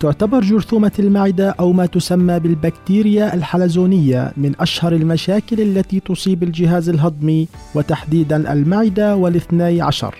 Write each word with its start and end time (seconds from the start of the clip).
تعتبر 0.00 0.40
جرثومة 0.40 0.92
المعدة 0.98 1.50
أو 1.50 1.72
ما 1.72 1.86
تسمى 1.86 2.38
بالبكتيريا 2.38 3.34
الحلزونية 3.34 4.32
من 4.36 4.52
أشهر 4.60 4.92
المشاكل 4.92 5.60
التي 5.60 6.00
تصيب 6.00 6.42
الجهاز 6.42 6.88
الهضمي 6.88 7.48
وتحديدا 7.74 8.52
المعدة 8.52 9.16
والاثني 9.16 9.80
عشر. 9.80 10.14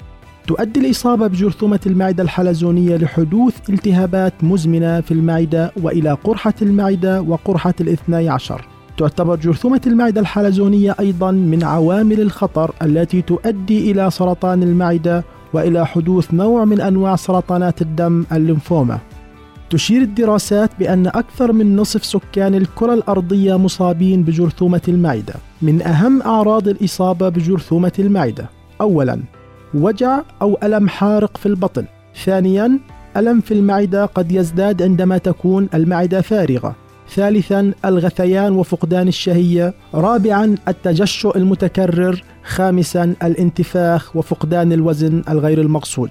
تؤدي 0.46 0.80
الإصابة 0.80 1.27
بجرثومة 1.27 1.80
المعدة 1.87 2.23
الحلزونية 2.23 2.96
لحدوث 2.96 3.70
التهابات 3.70 4.32
مزمنة 4.42 5.01
في 5.01 5.15
المعدة 5.15 5.73
وإلى 5.82 6.12
قرحة 6.12 6.54
المعدة 6.62 7.23
وقرحة 7.23 7.74
الاثني 7.80 8.29
عشر. 8.29 8.66
تعتبر 8.98 9.37
جرثومة 9.37 9.80
المعدة 9.87 10.20
الحلزونية 10.20 10.96
أيضا 11.01 11.30
من 11.30 11.65
عوامل 11.65 12.20
الخطر 12.20 12.74
التي 12.82 13.23
تؤدي 13.23 13.90
إلى 13.90 14.10
سرطان 14.10 14.62
المعدة 14.62 15.24
وإلى 15.52 15.87
حدوث 15.87 16.34
نوع 16.34 16.65
من 16.65 16.80
أنواع 16.80 17.16
سرطانات 17.16 17.82
الدم 17.82 18.24
الليمفوما. 18.32 18.98
تشير 19.70 20.02
الدراسات 20.02 20.70
بأن 20.79 21.06
أكثر 21.06 21.52
من 21.52 21.77
نصف 21.77 22.05
سكان 22.05 22.55
الكرة 22.55 22.95
الأرضية 22.95 23.59
مصابين 23.59 24.23
بجرثومة 24.23 24.80
المعدة. 24.88 25.35
من 25.63 25.82
أهم 25.82 26.23
أعراض 26.23 26.68
الإصابة 26.68 27.29
بجرثومة 27.29 27.93
المعدة: 27.99 28.51
أولاً 28.80 29.21
وجع 29.74 30.21
أو 30.43 30.59
ألم 30.63 30.88
حارق 30.88 31.37
في 31.37 31.46
البطن. 31.46 31.85
ثانياً 32.24 32.79
ألم 33.16 33.40
في 33.40 33.55
المعدة 33.55 34.07
قد 34.07 34.32
يزداد 34.32 34.82
عندما 34.82 35.18
تكون 35.18 35.68
المعدة 35.74 36.21
فارغة. 36.21 36.77
ثالثا 37.15 37.73
الغثيان 37.85 38.52
وفقدان 38.52 39.09
الشهية 39.09 39.74
رابعا 39.95 40.55
التجشؤ 40.68 41.37
المتكرر 41.37 42.23
خامسا 42.45 43.15
الانتفاخ 43.23 44.16
وفقدان 44.16 44.73
الوزن 44.73 45.23
الغير 45.29 45.60
المقصود 45.60 46.10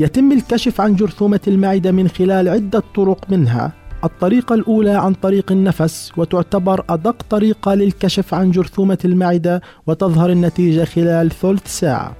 يتم 0.00 0.32
الكشف 0.32 0.80
عن 0.80 0.96
جرثومة 0.96 1.40
المعدة 1.48 1.92
من 1.92 2.08
خلال 2.08 2.48
عدة 2.48 2.82
طرق 2.94 3.30
منها 3.30 3.72
الطريقة 4.04 4.54
الأولى 4.54 4.90
عن 4.90 5.14
طريق 5.14 5.52
النفس 5.52 6.12
وتعتبر 6.16 6.84
أدق 6.88 7.22
طريقة 7.30 7.74
للكشف 7.74 8.34
عن 8.34 8.50
جرثومة 8.50 8.98
المعدة 9.04 9.62
وتظهر 9.86 10.30
النتيجة 10.30 10.84
خلال 10.84 11.30
ثلث 11.30 11.66
ساعة. 11.66 12.16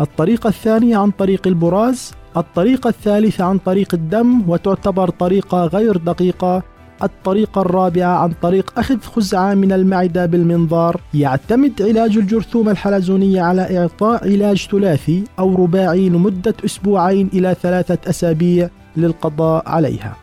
الطريقة 0.00 0.48
الثانية 0.48 0.96
عن 0.96 1.10
طريق 1.10 1.46
البراز، 1.46 2.12
الطريقة 2.36 2.88
الثالثة 2.88 3.44
عن 3.44 3.58
طريق 3.58 3.94
الدم 3.94 4.50
وتعتبر 4.50 5.10
طريقة 5.10 5.66
غير 5.66 5.96
دقيقة 5.96 6.62
الطريقة 7.02 7.60
الرابعة 7.60 8.18
عن 8.18 8.32
طريق 8.42 8.78
أخذ 8.78 9.00
خزعة 9.00 9.54
من 9.54 9.72
المعدة 9.72 10.26
بالمنظار. 10.26 11.00
يعتمد 11.14 11.82
علاج 11.82 12.16
الجرثومة 12.16 12.70
الحلزونية 12.70 13.42
على 13.42 13.78
إعطاء 13.78 14.32
علاج 14.32 14.68
ثلاثي 14.70 15.24
أو 15.38 15.54
رباعي 15.54 16.08
لمدة 16.08 16.54
أسبوعين 16.64 17.30
إلى 17.32 17.56
ثلاثة 17.62 18.10
أسابيع 18.10 18.68
للقضاء 18.96 19.68
عليها. 19.68 20.16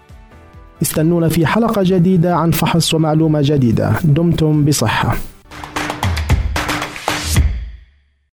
استنونا 0.82 1.30
في 1.30 1.46
حلقة 1.46 1.82
جديدة 1.86 2.36
عن 2.36 2.52
فحص 2.52 2.94
ومعلومة 2.94 3.40
جديدة. 3.44 3.94
دمتم 4.04 4.66
بصحة. 4.66 5.16